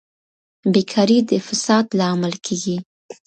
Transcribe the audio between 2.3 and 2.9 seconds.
کیږي.